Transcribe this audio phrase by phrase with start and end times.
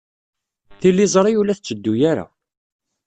[0.79, 2.25] Tiliẓri ur la tetteddu ara.